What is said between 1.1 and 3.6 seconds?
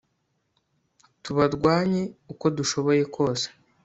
tubarwanye uko dushoboye kose